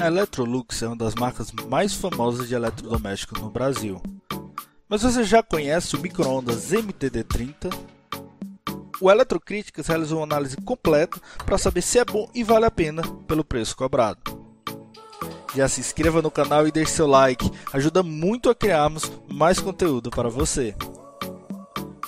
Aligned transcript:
A 0.00 0.06
Electrolux 0.06 0.80
é 0.80 0.86
uma 0.86 0.96
das 0.96 1.14
marcas 1.14 1.52
mais 1.68 1.92
famosas 1.92 2.48
de 2.48 2.54
eletrodomésticos 2.54 3.38
no 3.38 3.50
Brasil. 3.50 4.00
Mas 4.88 5.02
você 5.02 5.22
já 5.24 5.42
conhece 5.42 5.94
o 5.94 6.00
microondas 6.00 6.72
MTD30? 6.72 7.70
O 8.98 9.10
Eletrocríticas 9.10 9.88
realizou 9.88 10.20
uma 10.20 10.24
análise 10.24 10.56
completa 10.56 11.20
para 11.44 11.58
saber 11.58 11.82
se 11.82 11.98
é 11.98 12.04
bom 12.06 12.30
e 12.34 12.42
vale 12.42 12.64
a 12.64 12.70
pena 12.70 13.02
pelo 13.28 13.44
preço 13.44 13.76
cobrado. 13.76 14.22
Já 15.54 15.68
se 15.68 15.80
inscreva 15.80 16.22
no 16.22 16.30
canal 16.30 16.66
e 16.66 16.72
deixe 16.72 16.92
seu 16.92 17.06
like, 17.06 17.50
ajuda 17.70 18.02
muito 18.02 18.48
a 18.48 18.54
criarmos 18.54 19.12
mais 19.28 19.60
conteúdo 19.60 20.08
para 20.08 20.30
você. 20.30 20.74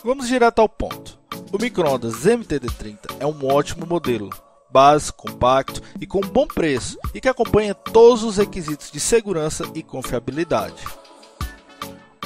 Vamos 0.03 0.29
direto 0.29 0.61
ao 0.61 0.69
ponto. 0.69 1.19
O 1.53 1.59
microondas 1.59 2.25
MTD30 2.25 3.17
é 3.21 3.27
um 3.27 3.47
ótimo 3.53 3.87
modelo, 3.87 4.31
básico, 4.73 5.29
compacto 5.29 5.83
e 6.01 6.07
com 6.07 6.21
bom 6.21 6.47
preço 6.47 6.99
e 7.15 7.21
que 7.21 7.29
acompanha 7.29 7.75
todos 7.75 8.25
os 8.25 8.39
requisitos 8.39 8.91
de 8.91 8.99
segurança 8.99 9.71
e 9.75 9.83
confiabilidade. 9.83 10.83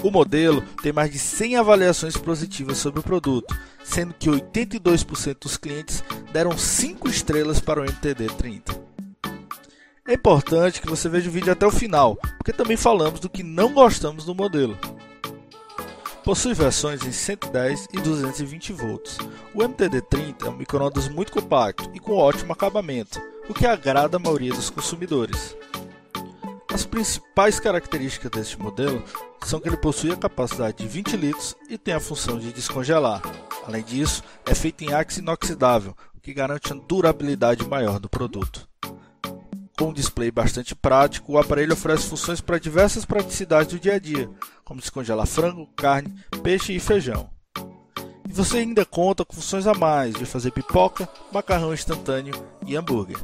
O 0.03 0.11
modelo 0.11 0.63
tem 0.83 0.93
mais 0.93 1.11
de 1.11 1.19
100 1.19 1.57
avaliações 1.57 2.17
positivas 2.17 2.79
sobre 2.79 3.01
o 3.01 3.03
produto, 3.03 3.59
sendo 3.83 4.15
que 4.15 4.31
82% 4.31 5.37
dos 5.41 5.57
clientes 5.57 6.05
deram 6.33 6.57
5 6.57 7.09
estrelas 7.09 7.61
para 7.61 7.81
o 7.81 7.85
MTD30. 7.85 8.87
É 10.07 10.15
importante 10.15 10.81
que 10.81 10.89
você 10.89 11.09
veja 11.09 11.29
o 11.29 11.33
vídeo 11.33 11.53
até 11.53 11.67
o 11.67 11.71
final, 11.71 12.17
porque 12.37 12.53
também 12.53 12.77
falamos 12.77 13.19
do 13.19 13.29
que 13.29 13.43
não 13.43 13.73
gostamos 13.73 14.25
do 14.25 14.35
modelo. 14.35 14.79
Possui 16.27 16.55
versões 16.55 17.05
em 17.05 17.13
110 17.13 17.87
e 17.93 18.01
220 18.01 18.73
volts. 18.73 19.17
O 19.55 19.61
MTD30 19.61 20.45
é 20.45 20.49
um 20.49 20.57
microondas 20.57 21.09
muito 21.09 21.31
compacto 21.31 21.89
e 21.95 22.01
com 22.01 22.17
ótimo 22.17 22.53
acabamento, 22.53 23.23
o 23.49 23.55
que 23.55 23.65
agrada 23.65 24.17
a 24.17 24.19
maioria 24.19 24.53
dos 24.53 24.69
consumidores. 24.69 25.57
As 26.75 26.85
principais 26.85 27.61
características 27.61 28.33
deste 28.33 28.61
modelo 28.61 29.05
são 29.45 29.61
que 29.61 29.69
ele 29.69 29.77
possui 29.77 30.11
a 30.11 30.17
capacidade 30.17 30.79
de 30.79 30.89
20 30.89 31.17
litros 31.17 31.55
e 31.71 31.79
tem 31.79 31.95
a 31.95 32.01
função 32.01 32.41
de 32.41 32.53
descongelar. 32.53 33.23
Além 33.65 33.85
disso, 33.85 34.21
é 34.45 34.53
feito 34.53 34.83
em 34.83 34.93
aço 34.93 35.21
inoxidável, 35.21 35.95
o 36.13 36.21
que 36.21 36.35
garante 36.35 36.73
uma 36.73 36.83
durabilidade 36.83 37.65
maior 37.69 38.01
do 38.01 38.09
produto. 38.09 38.69
Com 39.79 39.91
um 39.91 39.93
display 39.93 40.31
bastante 40.31 40.75
prático, 40.75 41.35
o 41.35 41.39
aparelho 41.39 41.75
oferece 41.75 42.09
funções 42.09 42.41
para 42.41 42.59
diversas 42.59 43.05
praticidades 43.05 43.75
do 43.75 43.79
dia 43.79 43.95
a 43.95 43.99
dia, 43.99 44.29
como 44.67 44.81
descongelar 44.81 45.27
frango, 45.27 45.67
carne, 45.75 46.15
peixe 46.43 46.75
e 46.75 46.79
feijão. 46.79 47.31
E 48.29 48.33
você 48.33 48.59
ainda 48.59 48.85
conta 48.85 49.25
com 49.25 49.35
funções 49.35 49.67
a 49.67 49.73
mais 49.73 50.15
de 50.15 50.27
fazer 50.27 50.51
pipoca, 50.51 51.09
macarrão 51.33 51.73
instantâneo 51.73 52.35
e 52.67 52.77
hambúrguer. 52.77 53.17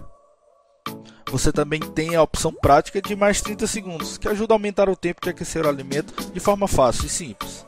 Você 1.30 1.52
também 1.52 1.80
tem 1.80 2.14
a 2.14 2.22
opção 2.22 2.52
prática 2.52 3.02
de 3.02 3.14
mais 3.14 3.42
30 3.42 3.66
segundos, 3.66 4.16
que 4.16 4.28
ajuda 4.28 4.54
a 4.54 4.56
aumentar 4.56 4.88
o 4.88 4.96
tempo 4.96 5.20
de 5.22 5.28
aquecer 5.28 5.66
o 5.66 5.68
alimento 5.68 6.14
de 6.32 6.40
forma 6.40 6.66
fácil 6.66 7.06
e 7.06 7.10
simples. 7.10 7.66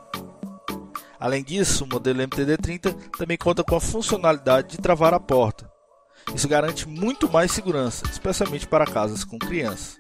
Além 1.21 1.45
disso, 1.45 1.85
o 1.85 1.89
modelo 1.89 2.23
MTD30 2.23 2.95
também 3.19 3.37
conta 3.37 3.63
com 3.65 3.77
a 3.77 3.81
funcionalidade 3.81 4.69
de 4.69 4.79
travar 4.79 5.13
a 5.13 5.21
porta, 5.21 5.75
isso 6.33 6.49
garante 6.49 6.89
muito 6.89 7.31
mais 7.31 7.53
segurança, 7.53 8.05
especialmente 8.11 8.67
para 8.67 8.87
casas 8.87 9.25
com 9.25 9.39
crianças. 9.39 9.99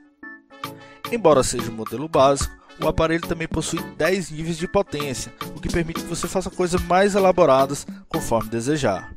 Embora 1.12 1.42
seja 1.42 1.70
um 1.70 1.74
modelo 1.74 2.08
básico, 2.08 2.54
o 2.80 2.88
aparelho 2.88 3.26
também 3.26 3.46
possui 3.46 3.80
10 3.80 4.30
níveis 4.30 4.56
de 4.56 4.66
potência, 4.66 5.32
o 5.54 5.60
que 5.60 5.68
permite 5.68 6.02
que 6.02 6.08
você 6.08 6.26
faça 6.26 6.50
coisas 6.50 6.80
mais 6.82 7.14
elaboradas 7.14 7.86
conforme 8.08 8.50
desejar. 8.50 9.14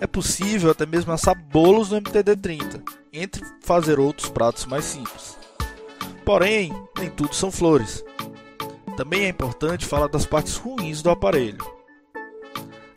É 0.00 0.06
possível 0.06 0.70
até 0.70 0.84
mesmo 0.84 1.12
assar 1.12 1.34
bolos 1.34 1.90
no 1.90 2.00
MTD30, 2.00 2.82
entre 3.12 3.44
fazer 3.60 3.98
outros 3.98 4.28
pratos 4.28 4.66
mais 4.66 4.84
simples. 4.84 5.38
Porém, 6.24 6.72
nem 6.98 7.08
tudo 7.10 7.34
são 7.34 7.50
flores. 7.50 8.04
Também 8.96 9.24
é 9.24 9.28
importante 9.28 9.86
falar 9.86 10.08
das 10.08 10.26
partes 10.26 10.56
ruins 10.56 11.02
do 11.02 11.10
aparelho. 11.10 11.74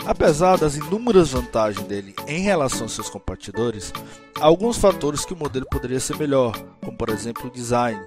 Apesar 0.06 0.58
das 0.58 0.76
inúmeras 0.78 1.32
vantagens 1.32 1.86
dele 1.86 2.16
em 2.28 2.40
relação 2.40 2.84
aos 2.84 2.94
seus 2.94 3.10
competidores, 3.10 3.92
há 4.40 4.46
alguns 4.46 4.78
fatores 4.78 5.26
que 5.26 5.34
o 5.34 5.38
modelo 5.38 5.66
poderia 5.70 6.00
ser 6.00 6.18
melhor, 6.18 6.54
como 6.84 6.98
por 6.98 7.10
exemplo 7.10 7.48
o 7.48 7.52
design. 7.52 8.00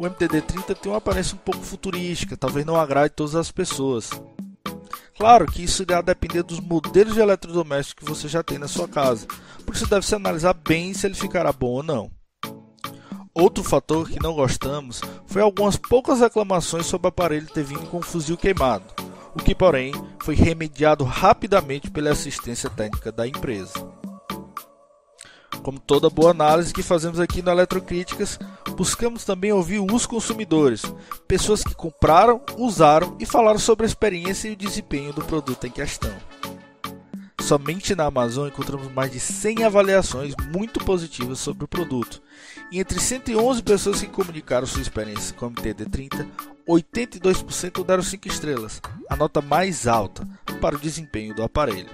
O 0.00 0.04
MTD30 0.04 0.74
tem 0.78 0.90
uma 0.90 0.96
aparência 0.96 1.34
um 1.34 1.38
pouco 1.38 1.60
futurística, 1.60 2.34
talvez 2.34 2.64
não 2.64 2.74
agrade 2.74 3.12
todas 3.14 3.34
as 3.34 3.52
pessoas. 3.52 4.08
Claro 5.18 5.44
que 5.44 5.62
isso 5.62 5.82
irá 5.82 6.00
depender 6.00 6.42
dos 6.42 6.58
modelos 6.58 7.12
de 7.12 7.20
eletrodomésticos 7.20 8.02
que 8.02 8.10
você 8.10 8.26
já 8.26 8.42
tem 8.42 8.56
na 8.56 8.66
sua 8.66 8.88
casa, 8.88 9.26
por 9.66 9.74
isso 9.74 9.86
deve 9.86 10.06
se 10.06 10.14
analisar 10.14 10.54
bem 10.54 10.94
se 10.94 11.06
ele 11.06 11.14
ficará 11.14 11.52
bom 11.52 11.72
ou 11.72 11.82
não. 11.82 12.10
Outro 13.34 13.62
fator 13.62 14.08
que 14.08 14.18
não 14.22 14.32
gostamos 14.32 15.02
foi 15.26 15.42
algumas 15.42 15.76
poucas 15.76 16.20
reclamações 16.20 16.86
sobre 16.86 17.06
o 17.06 17.10
aparelho 17.10 17.46
ter 17.48 17.62
vindo 17.62 17.86
com 17.90 17.98
um 17.98 18.02
fuzil 18.02 18.38
queimado 18.38 18.86
o 19.34 19.38
que, 19.38 19.54
porém, 19.54 19.92
foi 20.20 20.34
remediado 20.34 21.04
rapidamente 21.04 21.90
pela 21.90 22.10
assistência 22.10 22.68
técnica 22.68 23.12
da 23.12 23.26
empresa. 23.28 23.99
Como 25.62 25.78
toda 25.78 26.08
boa 26.08 26.30
análise 26.30 26.72
que 26.72 26.82
fazemos 26.82 27.20
aqui 27.20 27.42
no 27.42 27.50
Eletrocríticas, 27.50 28.38
buscamos 28.76 29.24
também 29.24 29.52
ouvir 29.52 29.80
os 29.80 30.06
consumidores, 30.06 30.82
pessoas 31.28 31.62
que 31.62 31.74
compraram, 31.74 32.40
usaram 32.56 33.16
e 33.20 33.26
falaram 33.26 33.58
sobre 33.58 33.84
a 33.84 33.88
experiência 33.88 34.48
e 34.48 34.52
o 34.52 34.56
desempenho 34.56 35.12
do 35.12 35.24
produto 35.24 35.66
em 35.66 35.70
questão. 35.70 36.14
Somente 37.40 37.94
na 37.94 38.04
Amazon 38.04 38.48
encontramos 38.48 38.92
mais 38.92 39.10
de 39.10 39.18
100 39.18 39.64
avaliações 39.64 40.34
muito 40.52 40.84
positivas 40.84 41.40
sobre 41.40 41.64
o 41.64 41.68
produto. 41.68 42.22
E 42.70 42.78
entre 42.78 43.00
111 43.00 43.62
pessoas 43.62 44.00
que 44.00 44.06
comunicaram 44.06 44.66
sua 44.66 44.82
experiência 44.82 45.34
com 45.34 45.46
o 45.46 45.50
MTD30, 45.50 46.26
82% 46.68 47.84
deram 47.84 48.02
5 48.02 48.28
estrelas, 48.28 48.80
a 49.08 49.16
nota 49.16 49.40
mais 49.40 49.88
alta 49.88 50.26
para 50.60 50.76
o 50.76 50.80
desempenho 50.80 51.34
do 51.34 51.42
aparelho. 51.42 51.90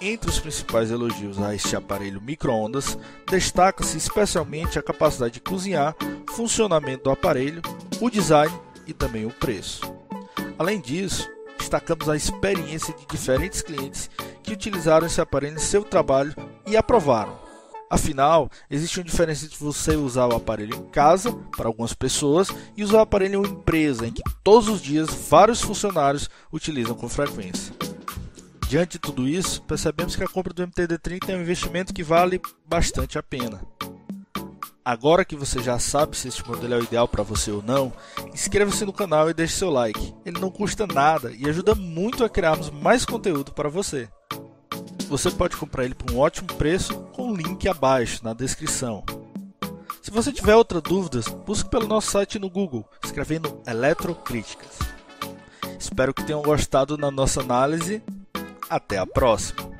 Entre 0.00 0.30
os 0.30 0.38
principais 0.38 0.90
elogios 0.90 1.38
a 1.40 1.54
este 1.54 1.76
aparelho 1.76 2.20
microondas, 2.20 2.96
destaca-se 3.28 3.98
especialmente 3.98 4.78
a 4.78 4.82
capacidade 4.82 5.34
de 5.34 5.40
cozinhar, 5.40 5.94
funcionamento 6.30 7.04
do 7.04 7.10
aparelho, 7.10 7.60
o 8.00 8.08
design 8.08 8.54
e 8.86 8.94
também 8.94 9.26
o 9.26 9.30
preço. 9.30 9.82
Além 10.58 10.80
disso, 10.80 11.28
destacamos 11.58 12.08
a 12.08 12.16
experiência 12.16 12.94
de 12.94 13.06
diferentes 13.06 13.60
clientes 13.60 14.08
que 14.42 14.54
utilizaram 14.54 15.06
esse 15.06 15.20
aparelho 15.20 15.56
em 15.56 15.60
seu 15.60 15.84
trabalho 15.84 16.34
e 16.66 16.76
aprovaram 16.76 17.50
Afinal, 17.90 18.48
existe 18.70 19.00
uma 19.00 19.04
diferença 19.04 19.44
entre 19.44 19.58
você 19.58 19.96
usar 19.96 20.28
o 20.28 20.36
aparelho 20.36 20.76
em 20.76 20.84
casa, 20.90 21.32
para 21.56 21.66
algumas 21.66 21.92
pessoas, 21.92 22.48
e 22.76 22.84
usar 22.84 22.98
o 22.98 23.00
aparelho 23.00 23.34
em 23.34 23.36
uma 23.38 23.48
empresa, 23.48 24.06
em 24.06 24.12
que 24.12 24.22
todos 24.44 24.68
os 24.68 24.80
dias 24.80 25.10
vários 25.28 25.60
funcionários 25.60 26.30
utilizam 26.52 26.94
com 26.94 27.08
frequência. 27.08 27.74
Diante 28.70 28.92
de 28.92 28.98
tudo 29.00 29.26
isso, 29.26 29.60
percebemos 29.62 30.14
que 30.14 30.22
a 30.22 30.28
compra 30.28 30.54
do 30.54 30.64
MTD30 30.64 31.28
é 31.28 31.36
um 31.36 31.40
investimento 31.40 31.92
que 31.92 32.04
vale 32.04 32.40
bastante 32.64 33.18
a 33.18 33.22
pena. 33.22 33.60
Agora 34.84 35.24
que 35.24 35.34
você 35.34 35.60
já 35.60 35.76
sabe 35.80 36.16
se 36.16 36.28
este 36.28 36.46
modelo 36.46 36.74
é 36.74 36.78
o 36.78 36.84
ideal 36.84 37.08
para 37.08 37.24
você 37.24 37.50
ou 37.50 37.60
não, 37.60 37.92
inscreva-se 38.32 38.84
no 38.84 38.92
canal 38.92 39.28
e 39.28 39.34
deixe 39.34 39.56
seu 39.56 39.70
like. 39.70 40.14
Ele 40.24 40.38
não 40.38 40.52
custa 40.52 40.86
nada 40.86 41.32
e 41.32 41.48
ajuda 41.48 41.74
muito 41.74 42.24
a 42.24 42.30
criarmos 42.30 42.70
mais 42.70 43.04
conteúdo 43.04 43.52
para 43.52 43.68
você 43.68 44.08
você 45.10 45.28
pode 45.28 45.56
comprar 45.56 45.84
ele 45.84 45.94
por 45.94 46.12
um 46.12 46.20
ótimo 46.20 46.46
preço 46.54 46.94
com 47.12 47.32
o 47.32 47.36
link 47.36 47.68
abaixo 47.68 48.22
na 48.22 48.32
descrição. 48.32 49.02
Se 50.00 50.08
você 50.08 50.32
tiver 50.32 50.54
outras 50.54 50.80
dúvidas, 50.80 51.26
busque 51.26 51.68
pelo 51.68 51.88
nosso 51.88 52.12
site 52.12 52.38
no 52.38 52.48
Google, 52.48 52.88
escrevendo 53.04 53.60
Eletrocríticas. 53.66 54.78
Espero 55.76 56.14
que 56.14 56.22
tenham 56.22 56.40
gostado 56.42 56.96
da 56.96 57.10
nossa 57.10 57.40
análise. 57.40 58.00
Até 58.70 58.98
a 58.98 59.04
próxima! 59.04 59.79